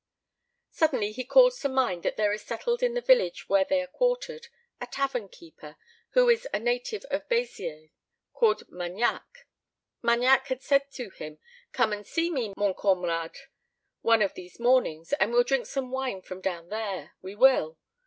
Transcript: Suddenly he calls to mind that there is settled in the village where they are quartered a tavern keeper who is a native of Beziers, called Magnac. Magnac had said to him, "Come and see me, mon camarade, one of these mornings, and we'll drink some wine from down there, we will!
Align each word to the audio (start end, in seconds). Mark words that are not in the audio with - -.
Suddenly 0.71 1.11
he 1.11 1.23
calls 1.23 1.59
to 1.59 1.69
mind 1.69 2.01
that 2.01 2.17
there 2.17 2.33
is 2.33 2.41
settled 2.43 2.81
in 2.81 2.95
the 2.95 3.01
village 3.01 3.47
where 3.47 3.63
they 3.63 3.83
are 3.83 3.85
quartered 3.85 4.47
a 4.79 4.87
tavern 4.87 5.29
keeper 5.29 5.77
who 6.13 6.27
is 6.27 6.47
a 6.51 6.57
native 6.57 7.05
of 7.11 7.29
Beziers, 7.29 7.91
called 8.33 8.67
Magnac. 8.67 9.45
Magnac 10.03 10.47
had 10.47 10.63
said 10.63 10.89
to 10.93 11.11
him, 11.11 11.37
"Come 11.71 11.93
and 11.93 12.07
see 12.07 12.31
me, 12.31 12.51
mon 12.57 12.73
camarade, 12.73 13.37
one 14.01 14.23
of 14.23 14.33
these 14.33 14.59
mornings, 14.59 15.13
and 15.13 15.31
we'll 15.31 15.43
drink 15.43 15.67
some 15.67 15.91
wine 15.91 16.23
from 16.23 16.41
down 16.41 16.69
there, 16.69 17.11
we 17.21 17.35
will! 17.35 17.77